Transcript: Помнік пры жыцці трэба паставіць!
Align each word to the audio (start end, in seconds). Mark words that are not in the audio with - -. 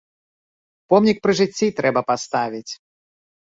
Помнік 0.93 1.17
пры 1.27 1.33
жыцці 1.41 1.67
трэба 1.81 2.01
паставіць! 2.09 2.67